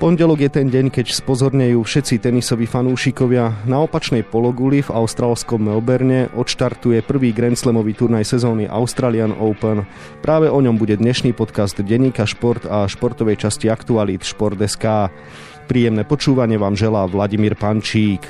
Pondelok 0.00 0.40
je 0.40 0.48
ten 0.48 0.72
deň, 0.72 0.88
keď 0.88 1.12
spozornejú 1.12 1.84
všetci 1.84 2.24
tenisoví 2.24 2.64
fanúšikovia. 2.64 3.68
Na 3.68 3.84
opačnej 3.84 4.24
pologuli 4.24 4.80
v 4.80 4.88
austrálskom 4.96 5.60
Melbourne 5.60 6.32
odštartuje 6.32 7.04
prvý 7.04 7.36
Grand 7.36 7.52
Slamový 7.52 7.92
turnaj 7.92 8.24
sezóny 8.24 8.64
Australian 8.64 9.36
Open. 9.36 9.84
Práve 10.24 10.48
o 10.48 10.56
ňom 10.56 10.80
bude 10.80 10.96
dnešný 10.96 11.36
podcast 11.36 11.76
Deníka 11.84 12.24
Šport 12.24 12.64
a 12.64 12.88
športovej 12.88 13.44
časti 13.44 13.68
Aktualit 13.68 14.24
Šport.sk. 14.24 15.12
Príjemné 15.68 16.08
počúvanie 16.08 16.56
vám 16.56 16.80
želá 16.80 17.04
Vladimír 17.04 17.52
Pančík. 17.52 18.24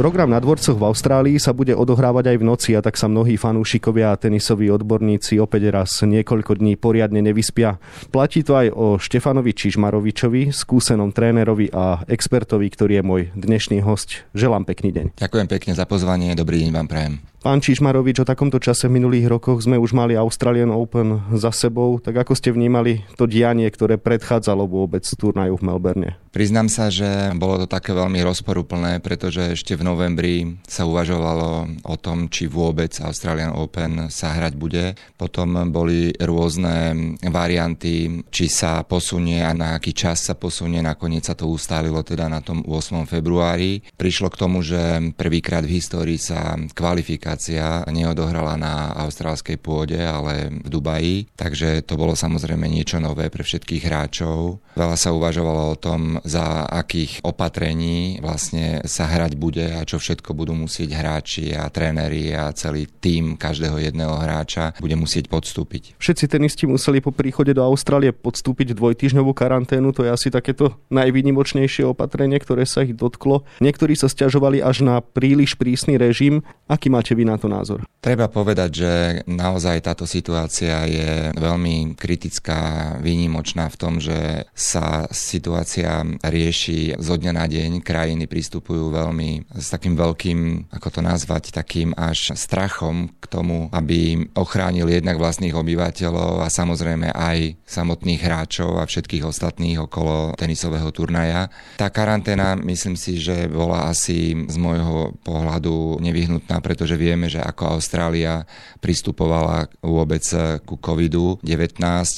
Program 0.00 0.32
na 0.32 0.40
dvorcoch 0.40 0.80
v 0.80 0.88
Austrálii 0.88 1.36
sa 1.36 1.52
bude 1.52 1.76
odohrávať 1.76 2.32
aj 2.32 2.36
v 2.40 2.44
noci 2.48 2.70
a 2.72 2.80
tak 2.80 2.96
sa 2.96 3.04
mnohí 3.04 3.36
fanúšikovia 3.36 4.16
a 4.16 4.16
tenisoví 4.16 4.72
odborníci 4.72 5.36
opäť 5.36 5.68
raz 5.68 6.00
niekoľko 6.00 6.56
dní 6.56 6.80
poriadne 6.80 7.20
nevyspia. 7.20 7.76
Platí 8.08 8.40
to 8.40 8.56
aj 8.56 8.72
o 8.72 8.96
Štefanovi 8.96 9.52
Čižmarovičovi, 9.52 10.56
skúsenom 10.56 11.12
trénerovi 11.12 11.68
a 11.76 12.00
expertovi, 12.08 12.72
ktorý 12.72 12.92
je 12.96 13.04
môj 13.04 13.22
dnešný 13.36 13.84
host. 13.84 14.24
Želám 14.32 14.64
pekný 14.64 14.88
deň. 14.96 15.06
Ďakujem 15.20 15.48
pekne 15.52 15.72
za 15.76 15.84
pozvanie, 15.84 16.32
dobrý 16.32 16.64
deň 16.64 16.80
vám 16.80 16.88
prajem. 16.88 17.20
Pán 17.40 17.64
Čižmarovič, 17.64 18.20
o 18.20 18.28
takomto 18.28 18.60
čase 18.60 18.84
v 18.84 19.00
minulých 19.00 19.32
rokoch 19.32 19.64
sme 19.64 19.80
už 19.80 19.96
mali 19.96 20.12
Australian 20.12 20.68
Open 20.76 21.24
za 21.32 21.48
sebou, 21.56 21.96
tak 21.96 22.20
ako 22.20 22.36
ste 22.36 22.52
vnímali 22.52 23.08
to 23.16 23.24
dianie, 23.24 23.64
ktoré 23.64 23.96
predchádzalo 23.96 24.68
vôbec 24.68 25.00
turnaju 25.08 25.56
v 25.56 25.64
Melbourne? 25.64 26.10
Priznám 26.36 26.68
sa, 26.68 26.92
že 26.92 27.32
bolo 27.40 27.64
to 27.64 27.66
také 27.66 27.96
veľmi 27.96 28.20
rozporúplné, 28.22 29.00
pretože 29.00 29.56
ešte 29.56 29.72
v 29.72 29.82
novembri 29.82 30.62
sa 30.68 30.84
uvažovalo 30.84 31.80
o 31.88 31.96
tom, 31.96 32.28
či 32.28 32.44
vôbec 32.44 32.92
Australian 33.00 33.56
Open 33.56 34.12
sa 34.12 34.36
hrať 34.36 34.54
bude. 34.54 34.94
Potom 35.16 35.56
boli 35.72 36.12
rôzne 36.20 37.16
varianty, 37.24 38.22
či 38.28 38.52
sa 38.52 38.84
posunie 38.84 39.42
a 39.42 39.56
na 39.56 39.80
aký 39.80 39.96
čas 39.96 40.28
sa 40.28 40.36
posunie. 40.36 40.84
Nakoniec 40.84 41.24
sa 41.24 41.34
to 41.34 41.48
ustálilo 41.50 42.04
teda 42.04 42.28
na 42.30 42.44
tom 42.44 42.62
8. 42.62 43.10
februári. 43.10 43.82
Prišlo 43.96 44.28
k 44.30 44.38
tomu, 44.38 44.62
že 44.62 45.10
prvýkrát 45.18 45.66
v 45.66 45.82
histórii 45.82 46.20
sa 46.20 46.54
kvalifika 46.76 47.29
kvalifikácia 47.30 47.86
neodohrala 47.94 48.58
na 48.58 48.90
austrálskej 49.06 49.62
pôde, 49.62 50.02
ale 50.02 50.50
v 50.50 50.68
Dubaji, 50.68 51.30
takže 51.38 51.86
to 51.86 51.94
bolo 51.94 52.18
samozrejme 52.18 52.66
niečo 52.66 52.98
nové 52.98 53.30
pre 53.30 53.46
všetkých 53.46 53.86
hráčov. 53.86 54.58
Veľa 54.74 54.96
sa 54.98 55.14
uvažovalo 55.14 55.62
o 55.74 55.78
tom, 55.78 56.18
za 56.26 56.66
akých 56.66 57.22
opatrení 57.22 58.18
vlastne 58.18 58.82
sa 58.86 59.06
hrať 59.06 59.38
bude 59.38 59.62
a 59.62 59.86
čo 59.86 60.02
všetko 60.02 60.34
budú 60.34 60.58
musieť 60.58 60.90
hráči 60.90 61.54
a 61.54 61.70
tréneri 61.70 62.34
a 62.34 62.50
celý 62.50 62.90
tím 62.98 63.38
každého 63.38 63.78
jedného 63.78 64.14
hráča 64.18 64.74
bude 64.82 64.98
musieť 64.98 65.30
podstúpiť. 65.30 66.02
Všetci 66.02 66.24
tenisti 66.26 66.64
museli 66.66 66.98
po 66.98 67.14
príchode 67.14 67.54
do 67.54 67.62
Austrálie 67.62 68.10
podstúpiť 68.10 68.74
dvojtyžňovú 68.74 69.30
karanténu, 69.34 69.94
to 69.94 70.02
je 70.02 70.10
asi 70.10 70.28
takéto 70.34 70.78
najvýnimočnejšie 70.90 71.86
opatrenie, 71.86 72.42
ktoré 72.42 72.66
sa 72.66 72.82
ich 72.82 72.94
dotklo. 72.94 73.46
Niektorí 73.62 73.94
sa 73.94 74.10
stiažovali 74.10 74.62
až 74.62 74.82
na 74.82 74.98
príliš 75.02 75.54
prísny 75.54 75.94
režim. 75.94 76.42
Aký 76.70 76.88
máte 76.88 77.12
vy 77.20 77.28
na 77.28 77.36
to 77.36 77.52
názor? 77.52 77.84
Treba 78.00 78.32
povedať, 78.32 78.70
že 78.72 78.92
naozaj 79.28 79.84
táto 79.84 80.08
situácia 80.08 80.88
je 80.88 81.36
veľmi 81.36 81.92
kritická, 82.00 82.96
výnimočná 83.04 83.68
v 83.68 83.76
tom, 83.76 84.00
že 84.00 84.48
sa 84.56 85.04
situácia 85.12 86.00
rieši 86.24 86.96
zo 86.96 87.20
dňa 87.20 87.32
na 87.36 87.44
deň. 87.44 87.84
Krajiny 87.84 88.24
pristupujú 88.24 88.88
veľmi 88.88 89.52
s 89.52 89.68
takým 89.68 90.00
veľkým, 90.00 90.72
ako 90.72 90.88
to 90.88 91.00
nazvať, 91.04 91.52
takým 91.52 91.92
až 91.92 92.32
strachom 92.32 93.12
k 93.20 93.24
tomu, 93.28 93.68
aby 93.68 94.24
ochránil 94.32 94.88
jednak 94.88 95.20
vlastných 95.20 95.52
obyvateľov 95.52 96.40
a 96.40 96.48
samozrejme 96.48 97.12
aj 97.12 97.60
samotných 97.68 98.24
hráčov 98.24 98.80
a 98.80 98.88
všetkých 98.88 99.28
ostatných 99.28 99.76
okolo 99.76 100.32
tenisového 100.40 100.88
turnaja. 100.88 101.52
Tá 101.76 101.92
karanténa, 101.92 102.56
myslím 102.56 102.96
si, 102.96 103.20
že 103.20 103.44
bola 103.44 103.92
asi 103.92 104.32
z 104.48 104.56
môjho 104.56 105.20
pohľadu 105.20 106.00
nevyhnutná, 106.00 106.64
pretože 106.64 106.96
vieme, 107.10 107.26
že 107.26 107.42
ako 107.42 107.74
Austrália 107.74 108.46
pristupovala 108.78 109.66
vôbec 109.82 110.22
ku 110.62 110.78
COVID-19, 110.78 111.42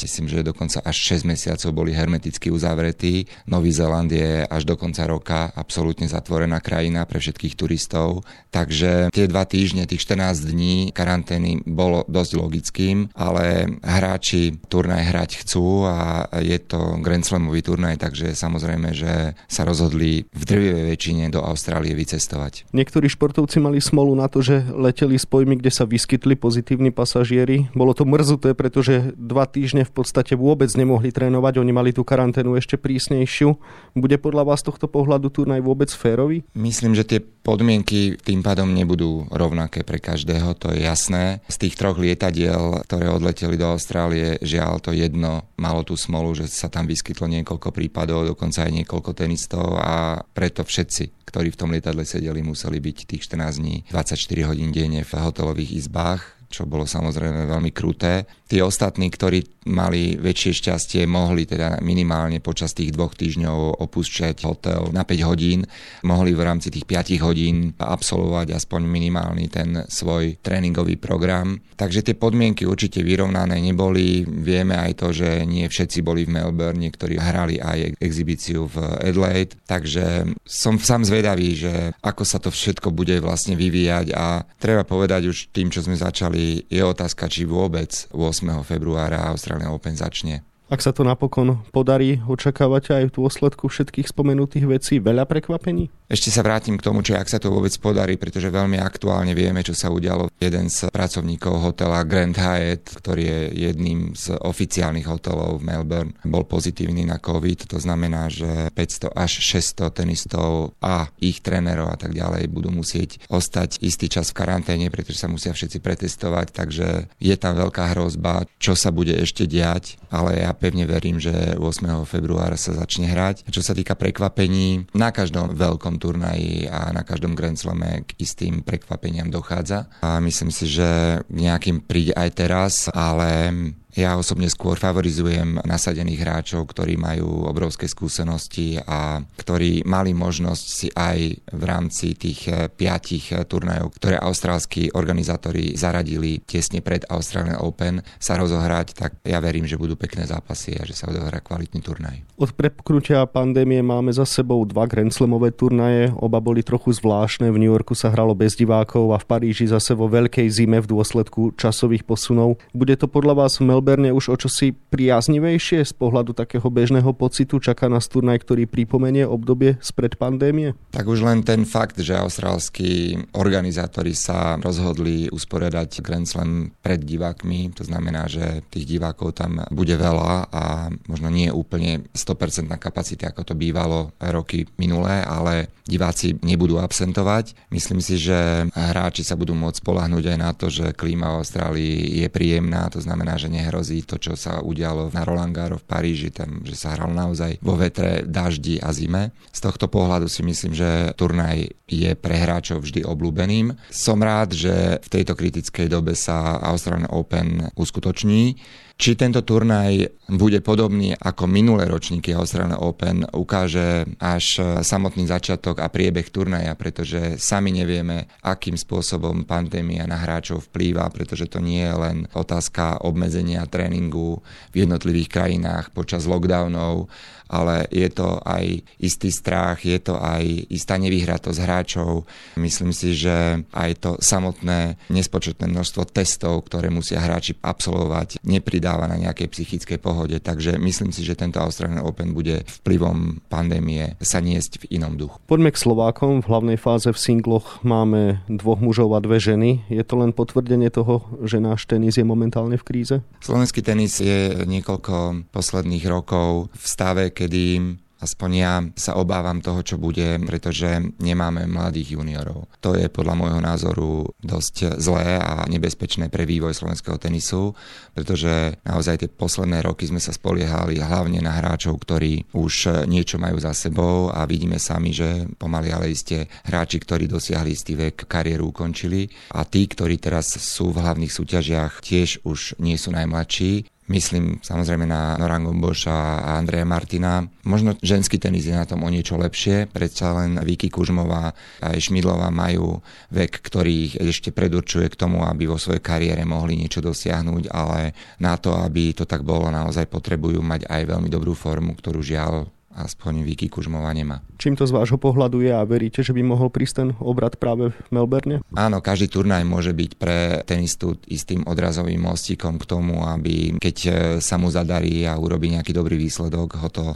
myslím, 0.04 0.26
že 0.28 0.44
dokonca 0.44 0.84
až 0.84 1.16
6 1.16 1.24
mesiacov 1.24 1.70
boli 1.72 1.96
hermeticky 1.96 2.52
uzavretí. 2.52 3.24
Nový 3.48 3.72
Zeland 3.72 4.12
je 4.12 4.44
až 4.44 4.68
do 4.68 4.76
konca 4.76 5.08
roka 5.08 5.48
absolútne 5.56 6.04
zatvorená 6.04 6.60
krajina 6.60 7.08
pre 7.08 7.16
všetkých 7.16 7.56
turistov, 7.56 8.28
takže 8.52 9.08
tie 9.08 9.24
dva 9.24 9.48
týždne, 9.48 9.88
tých 9.88 10.04
14 10.04 10.52
dní 10.52 10.92
karantény 10.92 11.64
bolo 11.64 12.04
dosť 12.04 12.32
logickým, 12.36 13.08
ale 13.16 13.78
hráči 13.80 14.60
turnaj 14.68 15.08
hrať 15.08 15.30
chcú 15.46 15.88
a 15.88 16.28
je 16.42 16.58
to 16.60 17.00
Grand 17.00 17.24
Slamový 17.24 17.64
turnaj, 17.64 17.96
takže 17.96 18.36
samozrejme, 18.36 18.92
že 18.92 19.32
sa 19.48 19.62
rozhodli 19.64 20.28
v 20.28 20.42
drvivej 20.42 20.84
väčšine 20.92 21.24
do 21.32 21.40
Austrálie 21.40 21.96
vycestovať. 21.96 22.68
Niektorí 22.74 23.06
športovci 23.08 23.62
mali 23.62 23.78
smolu 23.78 24.18
na 24.18 24.26
to, 24.26 24.42
že 24.42 24.66
leteli 24.82 25.14
z 25.14 25.26
pojmy, 25.30 25.62
kde 25.62 25.70
sa 25.70 25.86
vyskytli 25.86 26.34
pozitívni 26.34 26.90
pasažieri. 26.90 27.70
Bolo 27.70 27.94
to 27.94 28.02
mrzuté, 28.02 28.58
pretože 28.58 29.14
dva 29.14 29.46
týždne 29.46 29.86
v 29.86 29.92
podstate 29.94 30.34
vôbec 30.34 30.66
nemohli 30.74 31.14
trénovať, 31.14 31.62
oni 31.62 31.70
mali 31.70 31.90
tú 31.94 32.02
karanténu 32.02 32.58
ešte 32.58 32.74
prísnejšiu. 32.74 33.54
Bude 33.94 34.18
podľa 34.18 34.50
vás 34.50 34.66
tohto 34.66 34.90
pohľadu 34.90 35.30
turnaj 35.30 35.62
vôbec 35.62 35.88
férový? 35.94 36.42
Myslím, 36.58 36.98
že 36.98 37.06
tie 37.06 37.20
podmienky 37.22 38.18
tým 38.18 38.42
pádom 38.42 38.74
nebudú 38.74 39.30
rovnaké 39.30 39.86
pre 39.86 40.02
každého, 40.02 40.58
to 40.58 40.74
je 40.74 40.82
jasné. 40.82 41.38
Z 41.46 41.62
tých 41.62 41.78
troch 41.78 41.98
lietadiel, 41.98 42.82
ktoré 42.82 43.06
odleteli 43.06 43.54
do 43.54 43.70
Austrálie, 43.70 44.42
žiaľ 44.42 44.82
to 44.82 44.90
jedno 44.90 45.46
malo 45.54 45.86
tú 45.86 45.94
smolu, 45.94 46.34
že 46.34 46.50
sa 46.50 46.66
tam 46.66 46.90
vyskytlo 46.90 47.30
niekoľko 47.30 47.70
prípadov, 47.70 48.26
dokonca 48.26 48.66
aj 48.66 48.72
niekoľko 48.82 49.10
tenistov 49.14 49.78
a 49.78 50.22
preto 50.34 50.66
všetci 50.66 51.22
ktorí 51.32 51.48
v 51.48 51.56
tom 51.64 51.72
lietadle 51.72 52.04
sedeli, 52.04 52.44
museli 52.44 52.76
byť 52.76 53.08
tých 53.08 53.24
14 53.24 53.56
dní 53.56 53.88
24 53.88 54.52
hodín 54.52 54.68
denne 54.72 55.04
v 55.04 55.12
hotelových 55.12 55.86
izbách 55.86 56.42
čo 56.52 56.68
bolo 56.68 56.84
samozrejme 56.84 57.48
veľmi 57.48 57.72
kruté. 57.72 58.28
Tí 58.52 58.60
ostatní, 58.60 59.08
ktorí 59.08 59.64
mali 59.72 60.20
väčšie 60.20 60.52
šťastie, 60.60 61.08
mohli 61.08 61.48
teda 61.48 61.80
minimálne 61.80 62.36
počas 62.44 62.76
tých 62.76 62.92
dvoch 62.92 63.16
týždňov 63.16 63.80
opúšťať 63.80 64.44
hotel 64.44 64.92
na 64.92 65.08
5 65.08 65.24
hodín, 65.24 65.64
mohli 66.04 66.36
v 66.36 66.44
rámci 66.44 66.68
tých 66.68 66.84
5 66.84 67.24
hodín 67.24 67.72
absolvovať 67.80 68.52
aspoň 68.52 68.84
minimálny 68.84 69.48
ten 69.48 69.88
svoj 69.88 70.36
tréningový 70.44 71.00
program. 71.00 71.64
Takže 71.80 72.04
tie 72.04 72.12
podmienky 72.12 72.68
určite 72.68 73.00
vyrovnané 73.00 73.56
neboli. 73.56 74.28
Vieme 74.28 74.76
aj 74.76 74.92
to, 75.00 75.16
že 75.16 75.48
nie 75.48 75.64
všetci 75.64 76.04
boli 76.04 76.28
v 76.28 76.36
Melbourne, 76.36 76.76
niektorí 76.76 77.16
hrali 77.16 77.56
aj 77.56 77.96
exibíciu 78.04 78.68
v 78.68 79.00
Adelaide, 79.00 79.56
takže 79.64 80.28
som 80.44 80.76
sám 80.76 81.08
zvedavý, 81.08 81.56
že 81.56 81.96
ako 82.04 82.22
sa 82.28 82.36
to 82.36 82.52
všetko 82.52 82.92
bude 82.92 83.16
vlastne 83.24 83.56
vyvíjať 83.56 84.12
a 84.12 84.44
treba 84.60 84.84
povedať 84.84 85.32
už 85.32 85.48
tým, 85.56 85.72
čo 85.72 85.80
sme 85.80 85.96
začali 85.96 86.68
je 86.68 86.82
otázka, 86.84 87.32
či 87.32 87.48
vôbec 87.48 87.88
8. 88.12 88.41
februára 88.62 89.30
Australian 89.30 89.70
Open 89.70 89.96
začne. 89.96 90.51
Ak 90.72 90.80
sa 90.80 90.88
to 90.88 91.04
napokon 91.04 91.60
podarí, 91.68 92.24
očakávate 92.24 92.96
aj 92.96 93.12
v 93.12 93.16
dôsledku 93.20 93.68
všetkých 93.68 94.08
spomenutých 94.08 94.64
vecí 94.64 95.04
veľa 95.04 95.28
prekvapení? 95.28 95.92
Ešte 96.08 96.32
sa 96.32 96.40
vrátim 96.40 96.80
k 96.80 96.84
tomu, 96.84 97.04
či 97.04 97.12
ak 97.12 97.28
sa 97.28 97.36
to 97.36 97.52
vôbec 97.52 97.72
podarí, 97.76 98.16
pretože 98.16 98.48
veľmi 98.48 98.80
aktuálne 98.80 99.36
vieme, 99.36 99.60
čo 99.60 99.76
sa 99.76 99.92
udialo. 99.92 100.32
Jeden 100.40 100.72
z 100.72 100.88
pracovníkov 100.88 101.60
hotela 101.60 102.04
Grand 102.08 102.32
Hyatt, 102.32 103.00
ktorý 103.04 103.20
je 103.20 103.40
jedným 103.68 104.16
z 104.16 104.32
oficiálnych 104.40 105.08
hotelov 105.08 105.60
v 105.60 105.68
Melbourne, 105.68 106.16
bol 106.24 106.48
pozitívny 106.48 107.04
na 107.04 107.20
COVID. 107.20 107.68
To 107.68 107.76
znamená, 107.76 108.32
že 108.32 108.72
500 108.72 109.12
až 109.12 109.32
600 109.44 109.92
tenistov 109.92 110.72
a 110.80 111.12
ich 111.20 111.44
trénerov 111.44 111.92
a 111.92 112.00
tak 112.00 112.16
ďalej 112.16 112.48
budú 112.48 112.72
musieť 112.72 113.20
ostať 113.28 113.80
istý 113.84 114.08
čas 114.08 114.32
v 114.32 114.40
karanténe, 114.40 114.88
pretože 114.88 115.20
sa 115.20 115.28
musia 115.28 115.52
všetci 115.52 115.84
pretestovať, 115.84 116.48
takže 116.52 117.12
je 117.20 117.34
tam 117.36 117.60
veľká 117.60 117.92
hrozba, 117.92 118.48
čo 118.56 118.72
sa 118.72 118.88
bude 118.88 119.12
ešte 119.16 119.44
diať, 119.44 120.00
ale 120.08 120.44
ja 120.44 120.52
pevne 120.62 120.86
verím, 120.86 121.18
že 121.18 121.58
8. 121.58 122.06
februára 122.06 122.54
sa 122.54 122.78
začne 122.78 123.10
hrať. 123.10 123.50
Čo 123.50 123.66
sa 123.66 123.74
týka 123.74 123.98
prekvapení, 123.98 124.94
na 124.94 125.10
každom 125.10 125.58
veľkom 125.58 125.98
turnaji 125.98 126.70
a 126.70 126.94
na 126.94 127.02
každom 127.02 127.34
Grand 127.34 127.58
Slame 127.58 128.06
k 128.06 128.14
istým 128.22 128.62
prekvapeniam 128.62 129.26
dochádza. 129.26 129.90
A 130.06 130.22
myslím 130.22 130.54
si, 130.54 130.70
že 130.70 131.18
nejakým 131.26 131.82
príde 131.82 132.14
aj 132.14 132.30
teraz, 132.38 132.86
ale 132.94 133.50
ja 133.92 134.16
osobne 134.16 134.48
skôr 134.48 134.80
favorizujem 134.80 135.60
nasadených 135.68 136.20
hráčov, 136.24 136.64
ktorí 136.72 136.96
majú 136.96 137.44
obrovské 137.44 137.84
skúsenosti 137.84 138.80
a 138.80 139.20
ktorí 139.36 139.84
mali 139.84 140.16
možnosť 140.16 140.64
si 140.64 140.88
aj 140.88 141.18
v 141.52 141.62
rámci 141.68 142.16
tých 142.16 142.40
eh, 142.48 142.72
piatich 142.72 143.36
eh, 143.36 143.44
turnajov, 143.44 143.92
ktoré 144.00 144.16
austrálsky 144.16 144.88
organizátori 144.96 145.76
zaradili 145.76 146.40
tesne 146.40 146.80
pred 146.80 147.04
Australian 147.12 147.60
Open, 147.60 148.00
sa 148.16 148.40
rozohrať, 148.40 148.96
tak 148.96 149.20
ja 149.28 149.44
verím, 149.44 149.68
že 149.68 149.76
budú 149.76 149.92
pekné 150.00 150.24
zápasy 150.24 150.72
a 150.80 150.88
že 150.88 150.96
sa 150.96 151.12
odohrá 151.12 151.44
kvalitný 151.44 151.84
turnaj. 151.84 152.24
Od 152.40 152.48
prepknutia 152.56 153.28
pandémie 153.28 153.84
máme 153.84 154.08
za 154.10 154.24
sebou 154.24 154.64
dva 154.64 154.88
Grand 154.88 155.12
Slamové 155.12 155.52
turnaje, 155.52 156.08
oba 156.16 156.40
boli 156.40 156.64
trochu 156.64 156.96
zvláštne, 156.96 157.52
v 157.52 157.60
New 157.60 157.70
Yorku 157.70 157.92
sa 157.92 158.08
hralo 158.08 158.32
bez 158.32 158.56
divákov 158.56 159.12
a 159.12 159.20
v 159.20 159.28
Paríži 159.28 159.68
zase 159.68 159.92
vo 159.92 160.08
veľkej 160.08 160.48
zime 160.48 160.80
v 160.80 160.88
dôsledku 160.88 161.52
časových 161.60 162.08
posunov. 162.08 162.56
Bude 162.72 162.96
to 162.96 163.04
podľa 163.04 163.44
vás 163.44 163.60
v 163.60 163.68
Melbourne 163.68 163.81
už 164.14 164.24
o 164.32 164.36
čosi 164.38 164.72
priaznivejšie 164.72 165.82
z 165.82 165.92
pohľadu 165.98 166.32
takého 166.32 166.64
bežného 166.70 167.10
pocitu? 167.12 167.58
Čaká 167.58 167.90
nás 167.90 168.06
turnaj, 168.06 168.46
ktorý 168.46 168.70
pripomenie 168.70 169.26
obdobie 169.26 169.76
spred 169.82 170.16
pandémie? 170.16 170.78
Tak 170.94 171.04
už 171.10 171.26
len 171.26 171.42
ten 171.42 171.66
fakt, 171.66 171.98
že 171.98 172.14
austrálsky 172.14 173.18
organizátori 173.34 174.14
sa 174.14 174.56
rozhodli 174.58 175.26
usporiadať 175.28 176.00
Grand 176.00 176.28
Slam 176.28 176.72
pred 176.80 177.02
divákmi, 177.02 177.74
to 177.74 177.82
znamená, 177.82 178.30
že 178.30 178.62
tých 178.70 178.86
divákov 178.86 179.36
tam 179.36 179.64
bude 179.74 179.98
veľa 179.98 180.48
a 180.52 180.88
možno 181.10 181.28
nie 181.28 181.50
úplne 181.50 182.06
100% 182.14 182.70
kapacity, 182.78 183.26
ako 183.26 183.52
to 183.52 183.54
bývalo 183.58 184.14
roky 184.22 184.64
minulé, 184.78 185.24
ale 185.26 185.72
diváci 185.82 186.38
nebudú 186.40 186.78
absentovať. 186.78 187.68
Myslím 187.74 187.98
si, 187.98 188.16
že 188.16 188.70
hráči 188.70 189.26
sa 189.26 189.34
budú 189.34 189.52
môcť 189.56 189.82
spolahnúť 189.82 190.24
aj 190.30 190.38
na 190.38 190.50
to, 190.54 190.70
že 190.70 190.94
klíma 190.94 191.34
v 191.34 191.38
Austrálii 191.42 192.22
je 192.22 192.28
príjemná, 192.30 192.86
to 192.92 193.02
znamená, 193.02 193.34
že 193.34 193.50
nehrozí 193.72 194.04
to, 194.04 194.20
čo 194.20 194.36
sa 194.36 194.60
udialo 194.60 195.08
na 195.16 195.24
Roland 195.24 195.56
Garros 195.56 195.80
v 195.80 195.88
Paríži, 195.88 196.28
tam, 196.28 196.60
že 196.60 196.76
sa 196.76 196.92
hral 196.92 197.16
naozaj 197.16 197.56
vo 197.64 197.80
vetre, 197.80 198.28
daždi 198.28 198.76
a 198.76 198.92
zime. 198.92 199.32
Z 199.48 199.64
tohto 199.64 199.88
pohľadu 199.88 200.28
si 200.28 200.44
myslím, 200.44 200.76
že 200.76 201.16
turnaj 201.16 201.72
je 201.88 202.12
pre 202.12 202.36
hráčov 202.36 202.84
vždy 202.84 203.08
obľúbeným. 203.08 203.72
Som 203.88 204.20
rád, 204.20 204.52
že 204.52 205.00
v 205.00 205.08
tejto 205.08 205.32
kritickej 205.32 205.88
dobe 205.88 206.12
sa 206.12 206.60
Australian 206.60 207.08
Open 207.08 207.72
uskutoční. 207.72 208.60
Či 208.92 209.18
tento 209.18 209.42
turnaj 209.42 210.14
bude 210.30 210.62
podobný 210.62 211.16
ako 211.16 211.50
minulé 211.50 211.90
ročníky 211.90 212.36
Australian 212.36 212.78
Open, 212.78 213.26
ukáže 213.34 214.06
až 214.20 214.62
samotný 214.84 215.26
začiatok 215.26 215.82
a 215.82 215.90
priebeh 215.90 216.28
turnaja, 216.30 216.76
pretože 216.78 217.40
sami 217.40 217.74
nevieme, 217.74 218.30
akým 218.44 218.78
spôsobom 218.78 219.42
pandémia 219.42 220.06
na 220.06 220.22
hráčov 220.22 220.70
vplýva, 220.70 221.08
pretože 221.10 221.50
to 221.50 221.58
nie 221.58 221.82
je 221.82 221.94
len 221.98 222.16
otázka 222.36 223.02
obmedzenia 223.02 223.61
tréningu 223.66 224.40
v 224.70 224.86
jednotlivých 224.86 225.28
krajinách 225.28 225.90
počas 225.90 226.24
lockdownov, 226.24 227.10
ale 227.52 227.84
je 227.92 228.08
to 228.08 228.40
aj 228.40 228.80
istý 228.96 229.28
strach, 229.28 229.84
je 229.84 230.00
to 230.00 230.16
aj 230.16 230.72
istá 230.72 230.96
nevyhratosť 230.96 231.58
hráčov. 231.60 232.24
Myslím 232.56 232.96
si, 232.96 233.12
že 233.12 233.60
aj 233.76 233.90
to 234.00 234.10
samotné 234.16 234.96
nespočetné 235.12 235.68
množstvo 235.68 236.08
testov, 236.08 236.64
ktoré 236.72 236.88
musia 236.88 237.20
hráči 237.20 237.60
absolvovať, 237.60 238.40
nepridáva 238.40 239.04
na 239.04 239.20
nejakej 239.20 239.52
psychickej 239.52 239.98
pohode. 240.00 240.40
Takže 240.40 240.80
myslím 240.80 241.12
si, 241.12 241.20
že 241.20 241.36
tento 241.36 241.60
Australian 241.60 242.00
Open 242.00 242.32
bude 242.32 242.64
vplyvom 242.80 243.44
pandémie 243.52 244.16
sa 244.24 244.40
niesť 244.40 244.88
v 244.88 244.96
inom 244.96 245.20
duchu. 245.20 245.36
Poďme 245.44 245.68
k 245.68 245.76
Slovákom. 245.76 246.40
V 246.40 246.48
hlavnej 246.48 246.80
fáze 246.80 247.12
v 247.12 247.18
singloch 247.20 247.84
máme 247.84 248.40
dvoch 248.48 248.80
mužov 248.80 249.12
a 249.12 249.20
dve 249.20 249.36
ženy. 249.36 249.84
Je 249.92 250.00
to 250.00 250.16
len 250.16 250.32
potvrdenie 250.32 250.88
toho, 250.88 251.28
že 251.44 251.60
náš 251.60 251.84
tenis 251.84 252.16
je 252.16 252.24
momentálne 252.24 252.80
v 252.80 252.86
kríze? 252.86 253.16
Slovenský 253.44 253.84
tenis 253.84 254.16
je 254.22 254.64
niekoľko 254.64 255.50
posledných 255.52 256.04
rokov 256.08 256.72
v 256.72 256.84
stave, 256.86 257.24
kedy 257.42 257.98
aspoň 258.22 258.50
ja 258.54 258.78
sa 258.94 259.18
obávam 259.18 259.58
toho, 259.58 259.82
čo 259.82 259.98
bude, 259.98 260.38
pretože 260.46 261.02
nemáme 261.18 261.66
mladých 261.66 262.14
juniorov. 262.14 262.70
To 262.78 262.94
je 262.94 263.10
podľa 263.10 263.34
môjho 263.34 263.60
názoru 263.60 264.30
dosť 264.38 265.02
zlé 265.02 265.42
a 265.42 265.66
nebezpečné 265.66 266.30
pre 266.30 266.46
vývoj 266.46 266.70
slovenského 266.70 267.18
tenisu, 267.18 267.74
pretože 268.14 268.78
naozaj 268.86 269.26
tie 269.26 269.28
posledné 269.28 269.82
roky 269.82 270.06
sme 270.06 270.22
sa 270.22 270.30
spoliehali 270.30 271.02
hlavne 271.02 271.42
na 271.42 271.58
hráčov, 271.58 271.98
ktorí 271.98 272.54
už 272.54 273.04
niečo 273.10 273.42
majú 273.42 273.58
za 273.58 273.74
sebou 273.74 274.30
a 274.30 274.46
vidíme 274.46 274.78
sami, 274.78 275.10
že 275.10 275.50
pomaly 275.58 275.90
ale 275.90 276.14
iste 276.14 276.46
hráči, 276.62 277.02
ktorí 277.02 277.26
dosiahli 277.26 277.74
istý 277.74 277.98
vek, 277.98 278.30
kariéru 278.30 278.70
ukončili 278.70 279.26
a 279.58 279.66
tí, 279.66 279.90
ktorí 279.90 280.22
teraz 280.22 280.54
sú 280.54 280.94
v 280.94 281.02
hlavných 281.02 281.34
súťažiach, 281.34 281.98
tiež 281.98 282.46
už 282.46 282.78
nie 282.78 282.94
sú 282.94 283.10
najmladší 283.10 283.91
Myslím 284.10 284.58
samozrejme 284.58 285.06
na 285.06 285.38
Norango 285.38 285.70
Boša 285.70 286.42
a 286.42 286.58
Andreja 286.58 286.82
Martina. 286.82 287.46
Možno 287.62 287.94
ženský 288.02 288.34
tenis 288.42 288.66
je 288.66 288.74
na 288.74 288.82
tom 288.82 289.06
o 289.06 289.08
niečo 289.08 289.38
lepšie, 289.38 289.86
predsa 289.86 290.34
len 290.34 290.58
Viki 290.58 290.90
Kužmová 290.90 291.54
a 291.78 291.86
Šmidlová 291.94 292.50
majú 292.50 292.98
vek, 293.30 293.62
ktorý 293.62 293.92
ich 294.10 294.14
ešte 294.18 294.50
predurčuje 294.50 295.06
k 295.06 295.14
tomu, 295.14 295.46
aby 295.46 295.70
vo 295.70 295.78
svojej 295.78 296.02
kariére 296.02 296.42
mohli 296.42 296.82
niečo 296.82 296.98
dosiahnuť, 296.98 297.70
ale 297.70 298.10
na 298.42 298.58
to, 298.58 298.74
aby 298.74 299.14
to 299.14 299.22
tak 299.22 299.46
bolo, 299.46 299.70
naozaj 299.70 300.10
potrebujú 300.10 300.58
mať 300.58 300.90
aj 300.90 301.02
veľmi 301.06 301.30
dobrú 301.30 301.54
formu, 301.54 301.94
ktorú 301.94 302.26
žiaľ 302.26 302.66
aspoň 302.92 303.42
Vicky 303.42 303.72
Kužmová 303.72 304.12
nemá. 304.12 304.44
Čím 304.60 304.76
to 304.76 304.84
z 304.84 304.92
vášho 304.92 305.16
pohľadu 305.16 305.64
je 305.64 305.72
a 305.72 305.82
veríte, 305.82 306.20
že 306.20 306.36
by 306.36 306.42
mohol 306.44 306.68
prísť 306.68 306.94
ten 307.02 307.08
obrad 307.18 307.56
práve 307.56 307.90
v 307.90 307.98
Melbourne? 308.12 308.60
Áno, 308.76 309.00
každý 309.00 309.32
turnaj 309.32 309.64
môže 309.64 309.96
byť 309.96 310.10
pre 310.20 310.60
tenistu 310.68 311.16
istým 311.26 311.64
odrazovým 311.64 312.20
mostíkom 312.20 312.76
k 312.76 312.88
tomu, 312.88 313.24
aby 313.24 313.80
keď 313.80 313.96
e, 314.04 314.10
sa 314.44 314.60
mu 314.60 314.68
zadarí 314.68 315.24
a 315.24 315.40
urobí 315.40 315.72
nejaký 315.72 315.96
dobrý 315.96 316.20
výsledok, 316.20 316.78
ho 316.78 316.88
to 316.92 317.06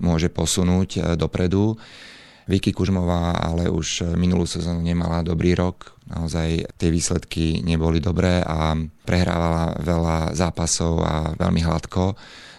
môže 0.00 0.32
posunúť 0.32 0.90
e, 0.96 1.00
dopredu. 1.14 1.76
Vicky 2.46 2.70
Kužmová 2.70 3.34
ale 3.42 3.66
už 3.66 4.14
minulú 4.14 4.46
sezónu 4.46 4.78
nemala 4.78 5.26
dobrý 5.26 5.58
rok, 5.58 5.98
naozaj 6.06 6.78
tie 6.78 6.94
výsledky 6.94 7.58
neboli 7.66 7.98
dobré 7.98 8.38
a 8.38 8.78
prehrávala 9.02 9.74
veľa 9.82 10.18
zápasov 10.30 11.02
a 11.02 11.34
veľmi 11.34 11.66
hladko 11.66 12.14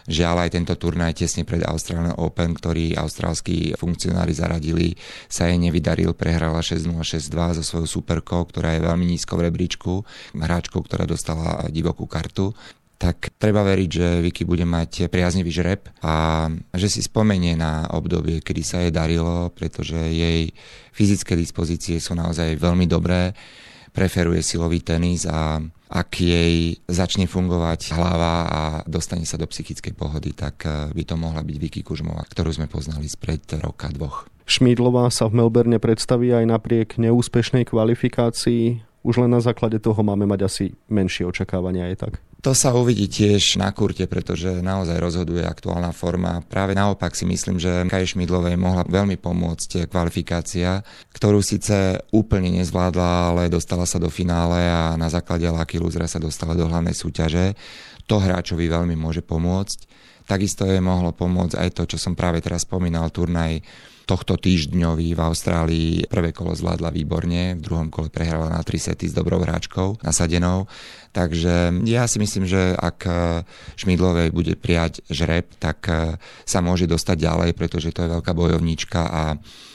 Žiaľ 0.08 0.48
aj 0.48 0.50
tento 0.56 0.74
turnaj 0.80 1.20
tesne 1.20 1.44
pred 1.44 1.68
Australian 1.68 2.16
Open, 2.16 2.56
ktorý 2.56 2.96
austrálsky 2.96 3.76
funkcionári 3.76 4.32
zaradili, 4.32 4.96
sa 5.28 5.52
jej 5.52 5.60
nevydaril, 5.60 6.16
prehrala 6.16 6.64
6-0-6-2 6.64 7.60
so 7.60 7.64
svojou 7.64 7.88
superkou, 8.00 8.48
ktorá 8.48 8.80
je 8.80 8.88
veľmi 8.88 9.04
nízko 9.04 9.36
v 9.36 9.52
rebríčku, 9.52 10.08
hráčkou, 10.32 10.80
ktorá 10.80 11.04
dostala 11.04 11.68
divokú 11.68 12.08
kartu. 12.08 12.56
Tak 12.98 13.36
treba 13.38 13.62
veriť, 13.62 13.90
že 13.92 14.08
Vicky 14.26 14.42
bude 14.42 14.66
mať 14.66 15.12
priaznivý 15.12 15.54
žreb 15.54 15.86
a 16.02 16.48
že 16.74 16.88
si 16.90 17.06
spomenie 17.06 17.54
na 17.54 17.86
obdobie, 17.94 18.42
kedy 18.42 18.62
sa 18.66 18.82
jej 18.82 18.96
darilo, 18.96 19.54
pretože 19.54 20.00
jej 20.00 20.50
fyzické 20.96 21.38
dispozície 21.38 22.02
sú 22.02 22.18
naozaj 22.18 22.58
veľmi 22.58 22.90
dobré, 22.90 23.38
preferuje 23.98 24.46
silový 24.46 24.86
tenis 24.86 25.26
a 25.26 25.58
ak 25.90 26.22
jej 26.22 26.78
začne 26.86 27.26
fungovať 27.26 27.98
hlava 27.98 28.36
a 28.46 28.62
dostane 28.86 29.26
sa 29.26 29.42
do 29.42 29.50
psychickej 29.50 29.98
pohody, 29.98 30.38
tak 30.38 30.62
eh, 30.70 30.94
by 30.94 31.02
to 31.02 31.16
mohla 31.18 31.42
byť 31.42 31.58
Vicky 31.58 31.82
Kužmová, 31.82 32.22
ktorú 32.30 32.54
sme 32.54 32.70
poznali 32.70 33.10
spred 33.10 33.42
roka 33.58 33.90
dvoch. 33.90 34.30
Šmídlová 34.48 35.12
sa 35.12 35.28
v 35.28 35.44
Melbourne 35.44 35.76
predstaví 35.82 36.32
aj 36.32 36.46
napriek 36.48 36.96
neúspešnej 37.02 37.68
kvalifikácii. 37.68 38.80
Už 39.04 39.20
len 39.20 39.32
na 39.32 39.44
základe 39.44 39.80
toho 39.80 40.00
máme 40.04 40.24
mať 40.24 40.40
asi 40.48 40.66
menšie 40.88 41.28
očakávania 41.28 41.92
aj 41.92 41.96
tak. 42.00 42.14
To 42.48 42.56
sa 42.56 42.72
uvidí 42.72 43.12
tiež 43.12 43.60
na 43.60 43.76
kurte, 43.76 44.08
pretože 44.08 44.64
naozaj 44.64 45.04
rozhoduje 45.04 45.44
aktuálna 45.44 45.92
forma. 45.92 46.40
Práve 46.48 46.80
naopak 46.80 47.12
si 47.12 47.28
myslím, 47.28 47.60
že 47.60 47.84
Kaj 47.92 48.16
Šmidlovej 48.16 48.56
mohla 48.56 48.88
veľmi 48.88 49.20
pomôcť 49.20 49.92
kvalifikácia, 49.92 50.80
ktorú 51.12 51.44
síce 51.44 52.00
úplne 52.16 52.56
nezvládla, 52.56 53.36
ale 53.36 53.52
dostala 53.52 53.84
sa 53.84 54.00
do 54.00 54.08
finále 54.08 54.64
a 54.64 54.96
na 54.96 55.12
základe 55.12 55.44
Lucky 55.44 55.76
Luzera 55.76 56.08
sa 56.08 56.24
dostala 56.24 56.56
do 56.56 56.72
hlavnej 56.72 56.96
súťaže. 56.96 57.52
To 58.08 58.16
hráčovi 58.16 58.72
veľmi 58.72 58.96
môže 58.96 59.20
pomôcť. 59.28 59.84
Takisto 60.24 60.64
je 60.72 60.80
mohlo 60.80 61.12
pomôcť 61.12 61.60
aj 61.60 61.70
to, 61.76 61.84
čo 61.84 62.00
som 62.00 62.16
práve 62.16 62.40
teraz 62.40 62.64
spomínal, 62.64 63.12
turnaj 63.12 63.60
tohto 64.08 64.40
týždňový 64.40 65.12
v 65.12 65.20
Austrálii 65.20 65.92
prvé 66.08 66.32
kolo 66.32 66.56
zvládla 66.56 66.96
výborne, 66.96 67.60
v 67.60 67.62
druhom 67.62 67.92
kole 67.92 68.08
prehrala 68.08 68.48
na 68.48 68.64
3 68.64 68.96
sety 68.96 69.12
s 69.12 69.14
dobrou 69.14 69.44
hráčkou 69.44 70.00
nasadenou. 70.00 70.72
Takže 71.12 71.84
ja 71.84 72.08
si 72.08 72.22
myslím, 72.22 72.48
že 72.48 72.78
ak 72.78 72.98
e, 73.04 73.12
Šmidlovej 73.76 74.32
bude 74.32 74.54
prijať 74.56 75.04
žreb, 75.12 75.50
tak 75.60 75.90
e, 75.92 76.16
sa 76.48 76.60
môže 76.64 76.88
dostať 76.88 77.18
ďalej, 77.20 77.50
pretože 77.58 77.92
to 77.92 78.06
je 78.06 78.14
veľká 78.16 78.32
bojovníčka 78.32 79.02
a 79.02 79.24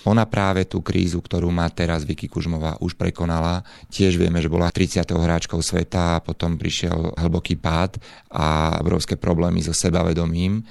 ona 0.07 0.25
práve 0.25 0.65
tú 0.65 0.81
krízu, 0.81 1.21
ktorú 1.21 1.53
má 1.53 1.69
teraz 1.69 2.07
Vicky 2.07 2.31
Kužmová, 2.31 2.79
už 2.79 2.95
prekonala. 2.95 3.67
Tiež 3.91 4.17
vieme, 4.17 4.39
že 4.41 4.49
bola 4.49 4.71
30. 4.71 5.03
hráčkou 5.03 5.61
sveta 5.61 6.19
a 6.19 6.23
potom 6.23 6.57
prišiel 6.57 7.19
hlboký 7.21 7.59
pád 7.59 8.01
a 8.33 8.79
obrovské 8.81 9.19
problémy 9.19 9.61
so 9.61 9.75
sebavedomím 9.75 10.63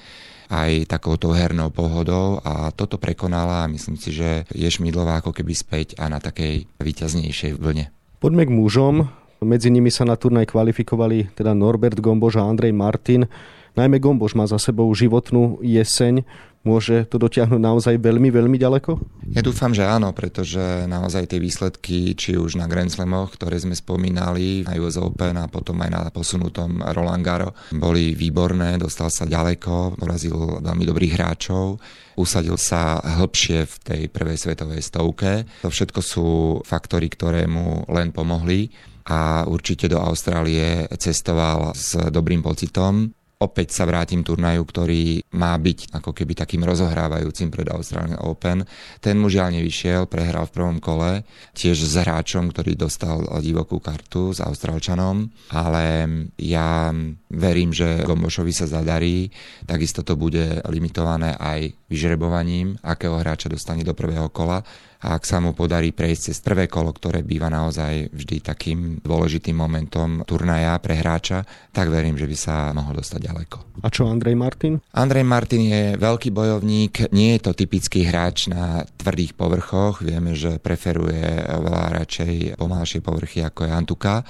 aj 0.52 0.84
takouto 0.84 1.32
hernou 1.32 1.72
pohodou 1.72 2.36
a 2.44 2.68
toto 2.76 3.00
prekonala 3.00 3.64
a 3.64 3.72
myslím 3.72 3.96
si, 3.96 4.12
že 4.12 4.44
je 4.52 4.68
Šmidlová 4.68 5.24
ako 5.24 5.32
keby 5.32 5.56
späť 5.56 5.96
a 5.96 6.12
na 6.12 6.20
takej 6.20 6.68
výťaznejšej 6.76 7.56
vlne. 7.56 7.88
Poďme 8.20 8.44
k 8.44 8.52
mužom. 8.52 9.21
Medzi 9.42 9.74
nimi 9.74 9.90
sa 9.90 10.06
na 10.06 10.14
turnaj 10.14 10.54
kvalifikovali 10.54 11.34
teda 11.34 11.50
Norbert 11.50 11.98
Gombož 11.98 12.38
a 12.38 12.46
Andrej 12.46 12.70
Martin. 12.70 13.26
Najmä 13.74 13.98
Gomboš 13.98 14.38
má 14.38 14.46
za 14.46 14.62
sebou 14.62 14.86
životnú 14.94 15.58
jeseň. 15.66 16.22
Môže 16.62 17.10
to 17.10 17.18
dotiahnuť 17.18 17.58
naozaj 17.58 17.98
veľmi, 17.98 18.30
veľmi 18.30 18.54
ďaleko? 18.54 18.94
Ja 19.34 19.42
dúfam, 19.42 19.74
že 19.74 19.82
áno, 19.82 20.14
pretože 20.14 20.86
naozaj 20.86 21.34
tie 21.34 21.42
výsledky, 21.42 22.14
či 22.14 22.38
už 22.38 22.54
na 22.54 22.70
Grand 22.70 22.86
Slamoch, 22.86 23.34
ktoré 23.34 23.58
sme 23.58 23.74
spomínali, 23.74 24.62
na 24.62 24.78
US 24.78 24.94
Open 24.94 25.42
a 25.42 25.50
potom 25.50 25.82
aj 25.82 25.90
na 25.90 26.06
posunutom 26.14 26.78
Roland 26.94 27.26
Garo, 27.26 27.50
boli 27.74 28.14
výborné, 28.14 28.78
dostal 28.78 29.10
sa 29.10 29.26
ďaleko, 29.26 29.98
porazil 29.98 30.62
veľmi 30.62 30.86
dobrých 30.86 31.18
hráčov, 31.18 31.82
usadil 32.14 32.54
sa 32.54 33.02
hĺbšie 33.02 33.66
v 33.66 33.74
tej 33.82 34.02
prvej 34.06 34.38
svetovej 34.38 34.86
stovke. 34.86 35.42
To 35.66 35.70
všetko 35.72 35.98
sú 35.98 36.26
faktory, 36.62 37.10
ktoré 37.10 37.50
mu 37.50 37.82
len 37.90 38.14
pomohli 38.14 38.70
a 39.06 39.48
určite 39.48 39.90
do 39.90 39.98
Austrálie 39.98 40.86
cestoval 40.98 41.74
s 41.74 41.98
dobrým 42.10 42.42
pocitom. 42.42 43.10
Opäť 43.42 43.74
sa 43.74 43.90
vrátim 43.90 44.22
turnaju, 44.22 44.62
ktorý 44.62 45.18
má 45.34 45.58
byť 45.58 45.90
ako 45.98 46.14
keby 46.14 46.38
takým 46.38 46.62
rozohrávajúcim 46.62 47.50
pred 47.50 47.66
Australian 47.74 48.22
Open. 48.22 48.62
Ten 49.02 49.18
mu 49.18 49.26
žiaľ 49.26 49.58
nevyšiel, 49.58 50.06
prehral 50.06 50.46
v 50.46 50.54
prvom 50.54 50.78
kole, 50.78 51.26
tiež 51.50 51.74
s 51.74 51.98
hráčom, 51.98 52.54
ktorý 52.54 52.78
dostal 52.78 53.18
divokú 53.42 53.82
kartu 53.82 54.30
s 54.30 54.38
Austrálčanom, 54.38 55.26
ale 55.50 56.06
ja 56.38 56.94
verím, 57.34 57.74
že 57.74 58.06
Gombošovi 58.06 58.54
sa 58.54 58.70
zadarí, 58.70 59.26
takisto 59.66 60.06
to 60.06 60.14
bude 60.14 60.62
limitované 60.70 61.34
aj 61.34 61.74
vyžrebovaním, 61.90 62.78
akého 62.78 63.18
hráča 63.18 63.50
dostane 63.50 63.82
do 63.82 63.90
prvého 63.90 64.30
kola 64.30 64.62
a 65.02 65.18
ak 65.18 65.26
sa 65.26 65.42
mu 65.42 65.50
podarí 65.50 65.90
prejsť 65.90 66.22
cez 66.30 66.38
prvé 66.38 66.70
kolo, 66.70 66.94
ktoré 66.94 67.26
býva 67.26 67.50
naozaj 67.50 68.14
vždy 68.14 68.36
takým 68.38 68.78
dôležitým 69.02 69.58
momentom 69.58 70.22
turnaja 70.22 70.78
pre 70.78 70.94
hráča, 71.02 71.42
tak 71.74 71.90
verím, 71.90 72.14
že 72.14 72.30
by 72.30 72.36
sa 72.38 72.70
mohol 72.70 73.02
dostať 73.02 73.20
ďaleko. 73.20 73.56
A 73.82 73.90
čo 73.90 74.06
Andrej 74.06 74.38
Martin? 74.38 74.78
Andrej 74.94 75.26
Martin 75.26 75.62
je 75.66 75.82
veľký 75.98 76.30
bojovník, 76.30 77.10
nie 77.10 77.34
je 77.34 77.40
to 77.42 77.52
typický 77.58 78.06
hráč 78.06 78.46
na 78.46 78.86
tvrdých 78.86 79.34
povrchoch, 79.34 80.06
vieme, 80.06 80.38
že 80.38 80.62
preferuje 80.62 81.50
oveľa 81.50 82.02
radšej 82.02 82.62
pomalšie 82.62 83.02
povrchy 83.02 83.42
ako 83.42 83.66
je 83.66 83.72
Antuka, 83.74 84.22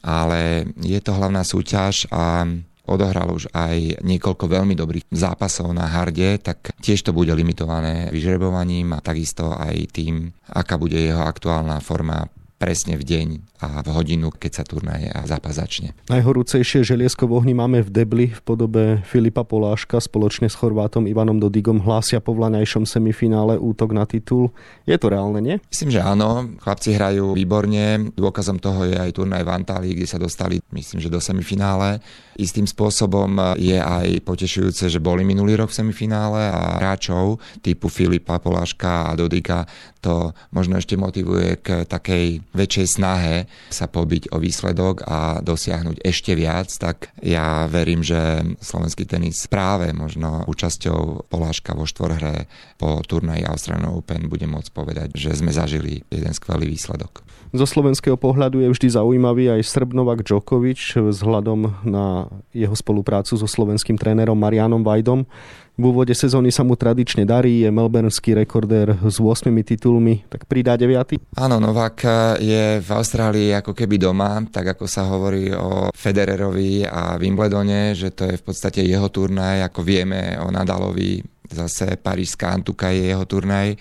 ale 0.00 0.70
je 0.80 1.00
to 1.02 1.12
hlavná 1.12 1.42
súťaž 1.42 2.06
a 2.08 2.46
odohral 2.90 3.30
už 3.30 3.54
aj 3.54 4.02
niekoľko 4.02 4.44
veľmi 4.50 4.74
dobrých 4.74 5.06
zápasov 5.14 5.70
na 5.70 5.86
harde, 5.86 6.42
tak 6.42 6.74
tiež 6.82 7.06
to 7.06 7.14
bude 7.14 7.30
limitované 7.30 8.10
vyžrebovaním 8.10 8.98
a 8.98 9.04
takisto 9.04 9.54
aj 9.54 9.94
tým, 9.94 10.34
aká 10.50 10.74
bude 10.74 10.98
jeho 10.98 11.22
aktuálna 11.22 11.78
forma 11.78 12.26
presne 12.60 13.00
v 13.00 13.04
deň 13.08 13.28
a 13.64 13.80
v 13.80 13.88
hodinu, 13.88 14.28
keď 14.28 14.52
sa 14.60 14.64
turnaj 14.68 15.08
a 15.16 15.24
zápas 15.24 15.56
začne. 15.56 15.96
Najhorúcejšie 16.12 16.84
želiesko 16.84 17.24
v 17.24 17.40
ohni 17.40 17.56
máme 17.56 17.80
v 17.80 17.88
debli 17.88 18.26
v 18.28 18.40
podobe 18.44 19.00
Filipa 19.08 19.48
Poláška 19.48 19.96
spoločne 19.96 20.52
s 20.52 20.60
Chorvátom 20.60 21.08
Ivanom 21.08 21.40
Dodigom 21.40 21.80
hlásia 21.80 22.20
po 22.20 22.36
vlaňajšom 22.36 22.84
semifinále 22.84 23.56
útok 23.56 23.96
na 23.96 24.04
titul. 24.04 24.52
Je 24.84 24.92
to 25.00 25.08
reálne, 25.08 25.40
nie? 25.40 25.56
Myslím, 25.72 25.88
že 25.88 26.04
áno. 26.04 26.52
Chlapci 26.60 26.92
hrajú 26.92 27.32
výborne. 27.32 28.12
Dôkazom 28.12 28.60
toho 28.60 28.84
je 28.84 28.96
aj 28.96 29.16
turnaj 29.16 29.40
v 29.40 29.50
Antálii, 29.56 29.96
kde 29.96 30.08
sa 30.08 30.20
dostali, 30.20 30.60
myslím, 30.76 31.00
že 31.00 31.08
do 31.08 31.20
semifinále. 31.20 32.04
Istým 32.36 32.68
spôsobom 32.68 33.56
je 33.56 33.80
aj 33.80 34.20
potešujúce, 34.24 34.92
že 34.92 35.00
boli 35.00 35.24
minulý 35.24 35.56
rok 35.56 35.72
v 35.72 35.84
semifinále 35.84 36.48
a 36.52 36.76
hráčov 36.80 37.40
typu 37.64 37.88
Filipa 37.88 38.36
Poláška 38.36 39.08
a 39.08 39.16
Dodika 39.16 39.64
to 40.00 40.32
možno 40.50 40.80
ešte 40.80 40.96
motivuje 40.96 41.60
k 41.60 41.84
takej 41.84 42.40
väčšej 42.56 42.86
snahe 42.88 43.44
sa 43.68 43.86
pobiť 43.86 44.32
o 44.32 44.40
výsledok 44.40 45.04
a 45.04 45.44
dosiahnuť 45.44 46.00
ešte 46.00 46.32
viac, 46.34 46.72
tak 46.80 47.12
ja 47.20 47.68
verím, 47.68 48.00
že 48.00 48.42
slovenský 48.58 49.04
tenis 49.04 49.44
práve 49.46 49.92
možno 49.92 50.44
účasťou 50.48 51.28
Poláška 51.28 51.76
vo 51.76 51.84
štvorhre 51.84 52.48
po 52.80 53.04
turnaji 53.04 53.44
Australian 53.44 53.92
Open 53.92 54.26
bude 54.32 54.48
môcť 54.48 54.70
povedať, 54.72 55.08
že 55.14 55.36
sme 55.36 55.52
zažili 55.52 56.00
jeden 56.08 56.32
skvelý 56.32 56.72
výsledok. 56.72 57.20
Zo 57.50 57.66
slovenského 57.66 58.14
pohľadu 58.14 58.62
je 58.62 58.70
vždy 58.70 58.94
zaujímavý 58.94 59.50
aj 59.50 59.66
Srb 59.66 59.90
Novak 59.90 60.22
Djokovic 60.22 60.78
vzhľadom 60.94 61.82
na 61.82 62.30
jeho 62.54 62.78
spoluprácu 62.78 63.34
so 63.34 63.42
slovenským 63.42 63.98
trénerom 63.98 64.38
Marianom 64.38 64.86
Vajdom. 64.86 65.26
V 65.74 65.82
úvode 65.82 66.14
sezóny 66.14 66.54
sa 66.54 66.62
mu 66.62 66.78
tradične 66.78 67.26
darí, 67.26 67.66
je 67.66 67.74
melbourneský 67.74 68.38
rekordér 68.38 69.02
s 69.02 69.18
8 69.18 69.50
titulmi, 69.66 70.22
tak 70.30 70.46
pridá 70.46 70.78
9. 70.78 71.18
Áno, 71.42 71.58
Novak 71.58 72.06
je 72.38 72.78
v 72.78 72.90
Austrálii 72.94 73.50
ako 73.58 73.74
keby 73.74 73.98
doma, 73.98 74.46
tak 74.46 74.78
ako 74.78 74.86
sa 74.86 75.10
hovorí 75.10 75.50
o 75.50 75.90
Federerovi 75.90 76.86
a 76.86 77.18
Wimbledone, 77.18 77.98
že 77.98 78.14
to 78.14 78.30
je 78.30 78.38
v 78.38 78.44
podstate 78.46 78.86
jeho 78.86 79.10
turnaj, 79.10 79.66
ako 79.66 79.82
vieme 79.82 80.38
o 80.38 80.54
Nadalovi, 80.54 81.18
zase 81.50 81.98
Parížská 81.98 82.54
Antuka 82.54 82.94
je 82.94 83.10
jeho 83.10 83.26
turnaj 83.26 83.74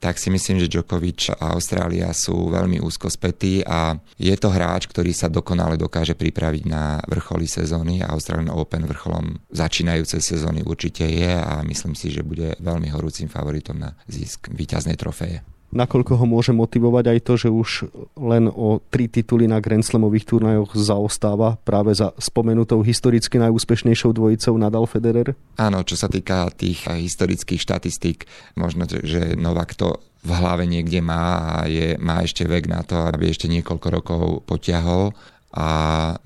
tak 0.00 0.16
si 0.16 0.32
myslím, 0.32 0.56
že 0.64 0.72
Djokovic 0.72 1.28
a 1.36 1.52
Austrália 1.52 2.08
sú 2.16 2.48
veľmi 2.48 2.80
úzko 2.80 3.12
spätí 3.12 3.60
a 3.60 4.00
je 4.16 4.32
to 4.40 4.48
hráč, 4.48 4.88
ktorý 4.88 5.12
sa 5.12 5.28
dokonale 5.28 5.76
dokáže 5.76 6.16
pripraviť 6.16 6.64
na 6.64 6.98
vrcholy 7.04 7.44
sezóny 7.44 8.00
a 8.00 8.16
Australian 8.16 8.48
Open 8.48 8.88
vrcholom 8.88 9.36
začínajúcej 9.52 10.24
sezóny 10.24 10.64
určite 10.64 11.04
je 11.04 11.36
a 11.36 11.60
myslím 11.68 11.92
si, 11.92 12.08
že 12.08 12.24
bude 12.24 12.56
veľmi 12.58 12.88
horúcim 12.88 13.28
favoritom 13.28 13.76
na 13.76 13.92
zisk 14.08 14.48
víťaznej 14.48 14.96
trofeje 14.96 15.44
nakoľko 15.70 16.18
ho 16.18 16.26
môže 16.26 16.50
motivovať 16.50 17.04
aj 17.16 17.18
to, 17.22 17.32
že 17.38 17.48
už 17.48 17.70
len 18.18 18.50
o 18.50 18.82
tri 18.90 19.06
tituly 19.06 19.46
na 19.46 19.62
Grand 19.62 19.82
Slamových 19.82 20.26
turnajoch 20.26 20.74
zaostáva 20.74 21.58
práve 21.62 21.94
za 21.94 22.10
spomenutou 22.18 22.82
historicky 22.82 23.38
najúspešnejšou 23.38 24.10
dvojicou 24.14 24.54
Nadal 24.58 24.84
Federer? 24.90 25.38
Áno, 25.56 25.82
čo 25.86 25.94
sa 25.94 26.10
týka 26.10 26.50
tých 26.54 26.86
historických 26.86 27.62
štatistík, 27.62 28.26
možno, 28.58 28.86
že 28.86 29.38
Novak 29.38 29.78
to 29.78 30.02
v 30.20 30.30
hlave 30.36 30.68
niekde 30.68 31.00
má 31.00 31.64
a 31.64 31.64
je, 31.64 31.96
má 31.96 32.20
ešte 32.20 32.44
vek 32.44 32.68
na 32.68 32.84
to, 32.84 33.08
aby 33.08 33.32
ešte 33.32 33.48
niekoľko 33.48 33.88
rokov 33.88 34.22
potiahol 34.44 35.16
a 35.50 35.68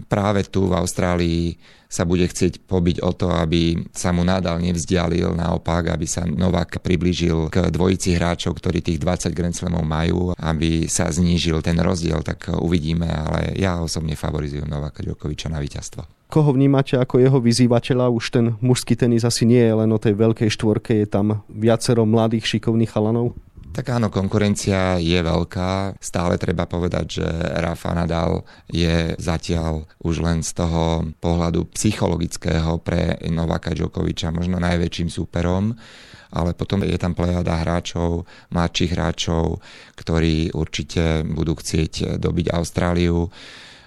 práve 0.07 0.45
tu 0.45 0.69
v 0.69 0.77
Austrálii 0.77 1.57
sa 1.89 2.03
bude 2.03 2.27
chcieť 2.27 2.67
pobiť 2.67 3.07
o 3.07 3.15
to, 3.15 3.31
aby 3.31 3.87
sa 3.95 4.11
mu 4.11 4.27
nadal 4.27 4.59
nevzdialil, 4.59 5.31
naopak, 5.31 5.95
aby 5.95 6.11
sa 6.11 6.27
Novak 6.27 6.83
priblížil 6.83 7.49
k 7.55 7.71
dvojici 7.71 8.19
hráčov, 8.19 8.59
ktorí 8.59 8.83
tých 8.83 8.99
20 8.99 9.31
Grand 9.31 9.55
Slamov 9.55 9.87
majú, 9.87 10.35
aby 10.35 10.91
sa 10.91 11.07
znížil 11.07 11.63
ten 11.63 11.79
rozdiel, 11.79 12.27
tak 12.27 12.51
uvidíme, 12.51 13.07
ale 13.07 13.55
ja 13.55 13.79
osobne 13.79 14.19
favorizujem 14.19 14.67
Novaka 14.67 15.07
Djokoviča 15.07 15.47
na 15.49 15.63
víťazstvo 15.63 16.25
koho 16.35 16.51
vnímate 16.51 16.99
ako 16.99 17.23
jeho 17.23 17.39
vyzývateľa? 17.39 18.11
Už 18.11 18.35
ten 18.35 18.59
mužský 18.59 18.99
tenis 18.99 19.23
asi 19.23 19.47
nie 19.47 19.63
je 19.63 19.71
len 19.71 19.87
o 19.95 20.03
tej 20.03 20.19
veľkej 20.19 20.51
štvorke, 20.51 20.91
je 20.99 21.07
tam 21.07 21.47
viacero 21.47 22.03
mladých 22.03 22.59
šikovných 22.59 22.91
chalanov? 22.91 23.39
Tak 23.75 23.91
áno, 23.91 24.07
konkurencia 24.07 25.03
je 25.03 25.19
veľká. 25.19 25.99
Stále 25.99 26.39
treba 26.39 26.63
povedať, 26.71 27.19
že 27.19 27.27
Rafa 27.59 27.91
Nadal 27.91 28.47
je 28.71 29.19
zatiaľ 29.19 29.91
už 29.99 30.23
len 30.23 30.47
z 30.47 30.63
toho 30.63 31.03
pohľadu 31.19 31.75
psychologického 31.75 32.79
pre 32.79 33.19
Novaka 33.35 33.75
Djokoviča 33.75 34.31
možno 34.31 34.63
najväčším 34.63 35.11
súperom 35.11 35.75
ale 36.35 36.51
potom 36.51 36.83
je 36.83 36.99
tam 36.99 37.15
plejada 37.15 37.63
hráčov, 37.63 38.27
mladších 38.51 38.91
hráčov, 38.99 39.63
ktorí 39.95 40.51
určite 40.51 41.23
budú 41.23 41.55
chcieť 41.55 42.19
dobiť 42.19 42.51
Austráliu. 42.51 43.31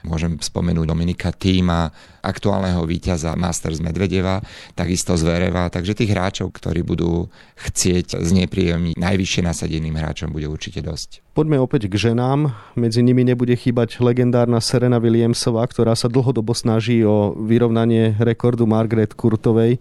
Môžem 0.07 0.39
spomenúť 0.39 0.87
Dominika 0.87 1.35
Týma, 1.35 1.91
aktuálneho 2.23 2.81
víťaza 2.87 3.35
Masters 3.35 3.83
Medvedeva, 3.83 4.39
takisto 4.71 5.19
Zvereva, 5.19 5.67
takže 5.67 5.93
tých 5.93 6.15
hráčov, 6.15 6.55
ktorí 6.55 6.81
budú 6.81 7.27
chcieť 7.59 8.17
znepríjemniť 8.17 8.95
najvyššie 8.95 9.41
nasadeným 9.43 9.99
hráčom, 9.99 10.31
bude 10.31 10.47
určite 10.47 10.79
dosť. 10.79 11.21
Poďme 11.35 11.59
opäť 11.59 11.91
k 11.91 12.09
ženám. 12.09 12.55
Medzi 12.79 13.03
nimi 13.03 13.27
nebude 13.27 13.53
chýbať 13.53 13.99
legendárna 13.99 14.63
Serena 14.63 14.97
Williamsová, 14.97 15.67
ktorá 15.67 15.93
sa 15.93 16.07
dlhodobo 16.07 16.55
snaží 16.55 17.03
o 17.03 17.35
vyrovnanie 17.37 18.15
rekordu 18.17 18.65
Margaret 18.65 19.13
Kurtovej. 19.13 19.77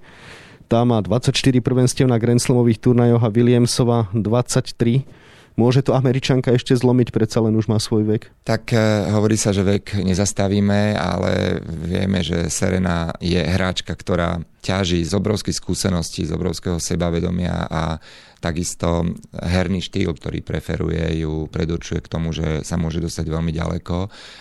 Tá 0.67 0.83
má 0.83 0.99
24 0.99 1.31
prvenstiev 1.63 2.11
na 2.11 2.19
Grand 2.19 2.43
turnajoch 2.43 3.23
a 3.23 3.31
Williamsova 3.31 4.11
23. 4.11 5.26
Môže 5.57 5.81
to 5.81 5.97
Američanka 5.97 6.53
ešte 6.53 6.77
zlomiť, 6.77 7.17
predsa 7.17 7.41
len 7.41 7.57
už 7.57 7.73
má 7.73 7.81
svoj 7.81 8.05
vek? 8.05 8.29
Tak 8.45 8.77
e, 8.77 9.09
hovorí 9.09 9.41
sa, 9.41 9.57
že 9.57 9.65
vek 9.65 10.05
nezastavíme, 10.05 10.93
ale 10.93 11.65
vieme, 11.65 12.21
že 12.21 12.53
Serena 12.53 13.17
je 13.25 13.41
hráčka, 13.41 13.97
ktorá 13.97 14.37
ťaží 14.67 15.07
z 15.07 15.13
obrovských 15.15 15.55
skúseností, 15.55 16.27
z 16.27 16.35
obrovského 16.35 16.83
sebavedomia 16.83 17.71
a 17.71 18.03
takisto 18.47 19.03
herný 19.33 19.81
štýl, 19.81 20.13
ktorý 20.13 20.45
preferuje, 20.45 21.25
ju 21.25 21.49
predurčuje 21.49 22.05
k 22.05 22.11
tomu, 22.11 22.31
že 22.31 22.63
sa 22.63 22.77
môže 22.77 23.01
dostať 23.01 23.27
veľmi 23.27 23.53
ďaleko 23.55 23.97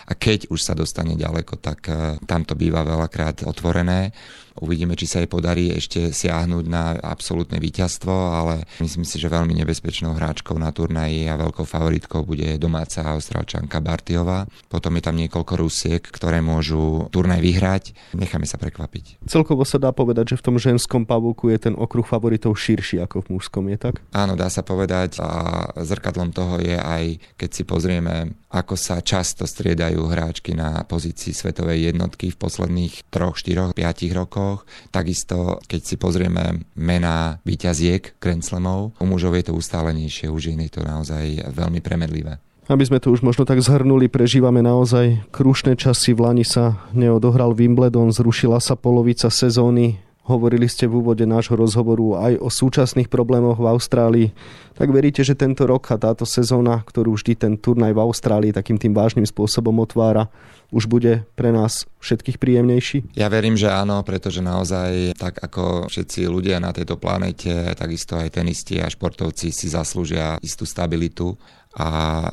a 0.06 0.12
keď 0.12 0.52
už 0.52 0.60
sa 0.60 0.76
dostane 0.76 1.16
ďaleko, 1.16 1.58
tak 1.58 1.80
eh, 1.88 2.20
tam 2.28 2.44
to 2.44 2.54
býva 2.58 2.84
veľakrát 2.84 3.46
otvorené. 3.48 4.12
Uvidíme, 4.56 4.96
či 4.96 5.04
sa 5.04 5.20
jej 5.20 5.28
podarí 5.28 5.68
ešte 5.68 6.16
siahnuť 6.16 6.64
na 6.64 6.96
absolútne 6.96 7.60
víťazstvo, 7.60 8.08
ale 8.08 8.64
myslím 8.80 9.04
si, 9.04 9.20
že 9.20 9.28
veľmi 9.28 9.52
nebezpečnou 9.52 10.16
hráčkou 10.16 10.56
na 10.56 10.72
turnaji 10.72 11.28
a 11.28 11.36
veľkou 11.36 11.68
favoritkou 11.68 12.24
bude 12.24 12.56
domáca 12.56 13.04
austrálčanka 13.04 13.84
Bartiova. 13.84 14.48
Potom 14.72 14.96
je 14.96 15.02
tam 15.04 15.20
niekoľko 15.20 15.60
Rusiek, 15.60 16.00
ktoré 16.00 16.40
môžu 16.40 17.04
turnaj 17.12 17.44
vyhrať. 17.44 17.84
Necháme 18.16 18.48
sa 18.48 18.56
prekvapiť. 18.56 19.28
Celkovo 19.28 19.68
sa 19.68 19.76
dá 19.76 19.92
povedať, 19.92 20.15
že 20.24 20.40
v 20.40 20.44
tom 20.48 20.56
ženskom 20.56 21.04
pavúku 21.04 21.52
je 21.52 21.68
ten 21.68 21.74
okruh 21.76 22.06
favoritov 22.06 22.56
širší 22.56 23.04
ako 23.04 23.28
v 23.28 23.36
mužskom, 23.36 23.68
je 23.68 23.76
tak? 23.76 24.00
Áno, 24.16 24.32
dá 24.32 24.48
sa 24.48 24.64
povedať 24.64 25.20
a 25.20 25.68
zrkadlom 25.76 26.32
toho 26.32 26.56
je 26.64 26.80
aj, 26.80 27.36
keď 27.36 27.50
si 27.52 27.62
pozrieme, 27.68 28.32
ako 28.48 28.72
sa 28.72 29.04
často 29.04 29.44
striedajú 29.44 30.00
hráčky 30.08 30.56
na 30.56 30.80
pozícii 30.88 31.36
svetovej 31.36 31.92
jednotky 31.92 32.32
v 32.32 32.40
posledných 32.40 33.12
3, 33.12 33.36
4, 33.36 33.76
5 33.76 34.16
rokoch 34.16 34.46
rokoch. 34.46 34.68
Takisto, 34.92 35.58
keď 35.66 35.80
si 35.82 35.96
pozrieme 35.98 36.66
mená 36.78 37.42
výťaziek 37.42 38.20
Grand 38.20 38.44
Slamov, 38.44 38.94
u 39.00 39.04
mužov 39.08 39.34
je 39.34 39.50
to 39.50 39.52
ustálenejšie, 39.56 40.30
u 40.30 40.36
žien 40.38 40.60
je 40.62 40.70
to 40.70 40.82
naozaj 40.86 41.50
veľmi 41.50 41.82
premedlivé. 41.82 42.38
Aby 42.66 42.82
sme 42.82 42.98
to 42.98 43.14
už 43.14 43.22
možno 43.22 43.46
tak 43.46 43.62
zhrnuli, 43.62 44.10
prežívame 44.10 44.58
naozaj 44.58 45.30
krušné 45.30 45.78
časy. 45.78 46.18
V 46.18 46.26
Lani 46.26 46.42
sa 46.42 46.82
neodohral 46.90 47.54
Wimbledon, 47.54 48.10
zrušila 48.10 48.58
sa 48.58 48.74
polovica 48.74 49.30
sezóny. 49.30 50.02
Hovorili 50.26 50.66
ste 50.66 50.90
v 50.90 50.98
úvode 50.98 51.22
nášho 51.22 51.54
rozhovoru 51.54 52.18
aj 52.18 52.42
o 52.42 52.50
súčasných 52.50 53.06
problémoch 53.06 53.62
v 53.62 53.70
Austrálii. 53.70 54.28
Tak 54.74 54.90
veríte, 54.90 55.22
že 55.22 55.38
tento 55.38 55.70
rok 55.70 55.86
a 55.94 56.02
táto 56.02 56.26
sezóna, 56.26 56.82
ktorú 56.82 57.14
vždy 57.14 57.32
ten 57.38 57.54
turnaj 57.54 57.94
v 57.94 58.02
Austrálii 58.02 58.50
takým 58.50 58.74
tým 58.74 58.90
vážnym 58.90 59.22
spôsobom 59.22 59.78
otvára, 59.78 60.26
už 60.74 60.90
bude 60.90 61.22
pre 61.38 61.54
nás 61.54 61.86
všetkých 62.02 62.42
príjemnejší? 62.42 63.14
Ja 63.14 63.30
verím, 63.30 63.54
že 63.54 63.70
áno, 63.70 64.02
pretože 64.02 64.42
naozaj 64.42 65.14
tak 65.14 65.38
ako 65.38 65.86
všetci 65.86 66.26
ľudia 66.26 66.58
na 66.58 66.74
tejto 66.74 66.98
planete, 66.98 67.70
takisto 67.78 68.18
aj 68.18 68.34
tenisti 68.34 68.82
a 68.82 68.90
športovci 68.90 69.54
si 69.54 69.70
zaslúžia 69.70 70.42
istú 70.42 70.66
stabilitu 70.66 71.38
a 71.76 71.88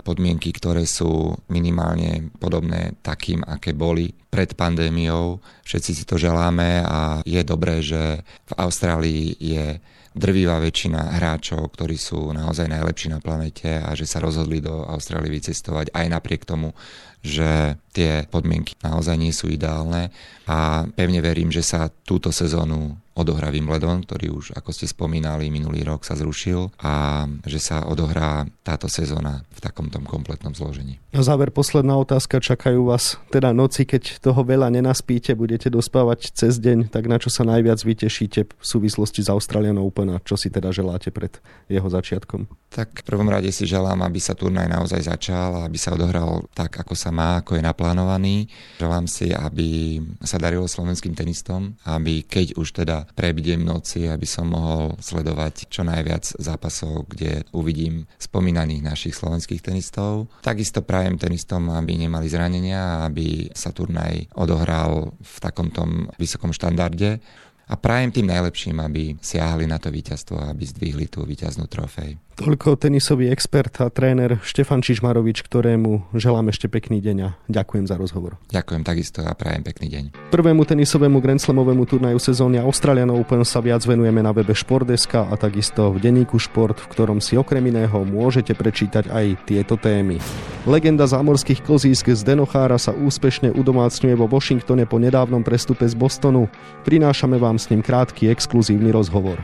podmienky, 0.07 0.55
ktoré 0.55 0.87
sú 0.87 1.35
minimálne 1.51 2.31
podobné 2.39 2.95
takým, 3.03 3.43
aké 3.43 3.75
boli 3.75 4.15
pred 4.31 4.55
pandémiou. 4.55 5.43
Všetci 5.67 5.91
si 5.91 6.03
to 6.07 6.15
želáme 6.15 6.79
a 6.87 7.19
je 7.27 7.43
dobré, 7.43 7.83
že 7.83 8.23
v 8.23 8.53
Austrálii 8.55 9.35
je 9.35 9.83
drvivá 10.15 10.61
väčšina 10.63 11.19
hráčov, 11.19 11.73
ktorí 11.75 11.99
sú 11.99 12.31
naozaj 12.31 12.69
najlepší 12.69 13.11
na 13.11 13.19
planete 13.19 13.81
a 13.83 13.91
že 13.97 14.07
sa 14.07 14.23
rozhodli 14.23 14.61
do 14.63 14.85
Austrálie 14.87 15.33
vycestovať 15.33 15.91
aj 15.91 16.05
napriek 16.07 16.47
tomu, 16.47 16.71
že 17.19 17.75
tie 17.91 18.23
podmienky 18.29 18.79
naozaj 18.79 19.15
nie 19.19 19.33
sú 19.35 19.49
ideálne 19.51 20.13
a 20.47 20.87
pevne 20.93 21.19
verím, 21.19 21.49
že 21.49 21.65
sa 21.65 21.89
túto 22.07 22.31
sezónu 22.31 22.95
odohrá 23.13 23.53
Wimbledon, 23.53 24.01
ktorý 24.03 24.33
už, 24.33 24.45
ako 24.57 24.73
ste 24.73 24.89
spomínali, 24.89 25.53
minulý 25.53 25.85
rok 25.85 26.01
sa 26.05 26.17
zrušil 26.17 26.73
a 26.81 27.25
že 27.45 27.61
sa 27.61 27.85
odohrá 27.85 28.45
táto 28.65 28.89
sezóna 28.89 29.45
v 29.53 29.59
takomto 29.61 30.01
kompletnom 30.01 30.57
zložení. 30.57 30.97
Na 31.13 31.21
záver 31.21 31.53
posledná 31.53 31.93
otázka. 32.01 32.41
Čakajú 32.41 32.89
vás 32.89 33.21
teda 33.29 33.53
noci, 33.53 33.85
keď 33.85 34.17
toho 34.17 34.41
veľa 34.41 34.73
nenaspíte, 34.73 35.37
budete 35.37 35.69
dospávať 35.69 36.33
cez 36.33 36.57
deň, 36.57 36.89
tak 36.89 37.05
na 37.05 37.21
čo 37.21 37.29
sa 37.29 37.45
najviac 37.45 37.77
vytešíte 37.85 38.49
v 38.49 38.65
súvislosti 38.65 39.21
s 39.21 39.29
Australian 39.29 39.77
Open 39.77 40.09
a 40.09 40.17
čo 40.17 40.33
si 40.33 40.49
teda 40.49 40.73
želáte 40.73 41.13
pred 41.13 41.37
jeho 41.69 41.85
začiatkom? 41.85 42.49
Tak 42.73 43.05
v 43.05 43.07
prvom 43.07 43.29
rade 43.29 43.53
si 43.53 43.69
želám, 43.69 44.01
aby 44.01 44.17
sa 44.17 44.33
turnaj 44.33 44.65
naozaj 44.65 45.05
začal, 45.05 45.69
aby 45.69 45.77
sa 45.77 45.93
odohral 45.93 46.49
tak, 46.57 46.81
ako 46.81 46.97
sa 46.97 47.13
má, 47.13 47.45
ako 47.45 47.61
je 47.61 47.63
naplánovaný. 47.63 48.49
Želám 48.81 49.05
si, 49.05 49.29
aby 49.29 50.01
sa 50.25 50.41
darilo 50.41 50.65
slovenským 50.65 51.13
tenistom, 51.13 51.77
aby 51.85 52.25
keď 52.25 52.57
už 52.57 52.73
teda 52.73 53.02
prebudem 53.11 53.59
noci, 53.59 54.07
aby 54.07 54.23
som 54.23 54.47
mohol 54.47 54.95
sledovať 55.03 55.67
čo 55.67 55.83
najviac 55.83 56.39
zápasov, 56.39 57.11
kde 57.11 57.43
uvidím 57.51 58.07
spomínaných 58.15 58.81
našich 58.83 59.15
slovenských 59.19 59.59
tenistov. 59.59 60.31
Takisto 60.39 60.81
prajem 60.81 61.19
tenistom, 61.19 61.67
aby 61.75 61.99
nemali 61.99 62.31
zranenia 62.31 62.79
a 62.79 63.11
aby 63.11 63.51
sa 63.51 63.75
turnaj 63.75 64.31
odohral 64.39 65.13
v 65.19 65.35
takomto 65.43 65.83
vysokom 66.15 66.55
štandarde 66.55 67.19
a 67.63 67.79
prajem 67.79 68.11
tým 68.11 68.27
najlepším, 68.27 68.83
aby 68.83 69.15
siahli 69.23 69.63
na 69.63 69.79
to 69.79 69.87
víťazstvo 69.87 70.35
a 70.35 70.51
aby 70.51 70.67
zdvihli 70.67 71.07
tú 71.07 71.23
víťaznú 71.23 71.71
trofej. 71.71 72.19
Toľko 72.33 72.81
tenisový 72.81 73.29
expert 73.29 73.69
a 73.77 73.93
tréner 73.93 74.41
Štefan 74.41 74.81
Čižmarovič, 74.81 75.45
ktorému 75.45 76.17
želám 76.17 76.49
ešte 76.49 76.65
pekný 76.65 76.97
deň 76.97 77.17
a 77.21 77.29
ďakujem 77.45 77.85
za 77.85 77.93
rozhovor. 77.93 78.41
Ďakujem 78.49 78.81
takisto 78.81 79.21
a 79.21 79.37
prajem 79.37 79.61
pekný 79.61 79.87
deň. 79.93 80.03
Prvému 80.33 80.65
tenisovému 80.65 81.21
Grand 81.21 81.37
Slamovému 81.37 81.85
turnaju 81.85 82.17
sezóny 82.17 82.57
Australian 82.57 83.13
Open 83.13 83.45
sa 83.45 83.61
viac 83.61 83.85
venujeme 83.85 84.25
na 84.25 84.33
webe 84.33 84.57
Športdeska 84.57 85.29
a 85.29 85.37
takisto 85.37 85.93
v 85.93 86.01
denníku 86.01 86.41
Šport, 86.41 86.81
v 86.81 86.89
ktorom 86.89 87.21
si 87.21 87.37
okrem 87.37 87.69
iného 87.69 88.01
môžete 88.01 88.57
prečítať 88.57 89.13
aj 89.13 89.45
tieto 89.45 89.77
témy. 89.77 90.17
Legenda 90.65 91.05
zámorských 91.05 91.61
klzísk 91.61 92.17
z 92.17 92.25
Denochára 92.25 92.81
sa 92.81 92.97
úspešne 92.97 93.53
udomácňuje 93.53 94.17
vo 94.17 94.25
Washingtone 94.25 94.89
po 94.89 94.97
nedávnom 94.97 95.45
prestupe 95.45 95.85
z 95.85 95.93
Bostonu. 95.93 96.49
Prinášame 96.81 97.37
vám 97.37 97.61
s 97.61 97.69
ním 97.69 97.85
krátky 97.85 98.33
exkluzívny 98.33 98.89
rozhovor. 98.89 99.37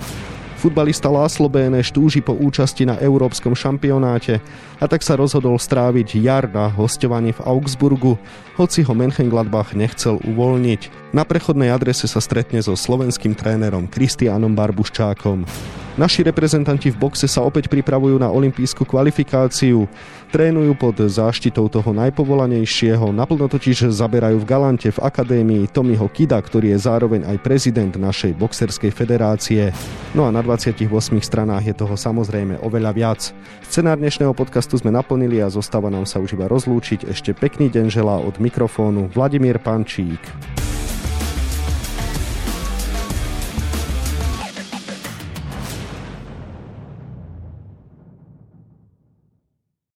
Futbalista 0.59 1.07
Láslo 1.07 1.47
Béneš 1.47 1.95
túži 1.95 2.19
po 2.19 2.35
účasti 2.35 2.83
na 2.83 2.99
európskom 2.99 3.55
šampionáte 3.55 4.43
a 4.75 4.91
tak 4.91 4.99
sa 5.07 5.15
rozhodol 5.15 5.55
stráviť 5.55 6.19
jar 6.19 6.51
na 6.51 6.67
hostovaní 6.67 7.31
v 7.31 7.39
Augsburgu, 7.47 8.19
hoci 8.59 8.83
ho 8.83 8.91
Mönchengladbach 8.91 9.71
nechcel 9.71 10.19
uvoľniť. 10.19 11.15
Na 11.15 11.23
prechodnej 11.23 11.71
adrese 11.71 12.11
sa 12.11 12.19
stretne 12.19 12.59
so 12.59 12.75
slovenským 12.75 13.31
trénerom 13.31 13.87
Kristiánom 13.87 14.51
Barbuščákom. 14.51 15.47
Naši 15.99 16.23
reprezentanti 16.23 16.87
v 16.95 16.99
boxe 16.99 17.27
sa 17.27 17.43
opäť 17.43 17.67
pripravujú 17.67 18.15
na 18.23 18.31
olympijskú 18.31 18.87
kvalifikáciu. 18.87 19.83
Trénujú 20.31 20.71
pod 20.77 20.95
záštitou 20.95 21.67
toho 21.67 21.91
najpovolanejšieho, 21.91 23.11
naplno 23.11 23.51
totiž 23.51 23.91
zaberajú 23.91 24.39
v 24.39 24.47
Galante 24.47 24.87
v 24.95 25.01
akadémii 25.01 25.67
Tomiho 25.67 26.07
Kida, 26.07 26.39
ktorý 26.39 26.71
je 26.71 26.79
zároveň 26.79 27.27
aj 27.27 27.43
prezident 27.43 27.91
našej 27.91 28.31
boxerskej 28.37 28.95
federácie. 28.95 29.75
No 30.15 30.23
a 30.23 30.31
na 30.31 30.39
28 30.39 30.87
stranách 31.19 31.67
je 31.67 31.75
toho 31.75 31.99
samozrejme 31.99 32.63
oveľa 32.63 32.91
viac. 32.95 33.21
Scenár 33.67 33.99
dnešného 33.99 34.31
podcastu 34.31 34.79
sme 34.79 34.95
naplnili 34.95 35.43
a 35.43 35.51
zostáva 35.51 35.91
nám 35.91 36.07
sa 36.07 36.23
už 36.23 36.37
iba 36.37 36.47
rozlúčiť. 36.47 37.11
Ešte 37.11 37.35
pekný 37.35 37.67
deň 37.67 37.91
želá 37.91 38.21
od 38.23 38.39
mikrofónu 38.49 39.13
Vladimír 39.13 39.61
Pančík. 39.61 40.19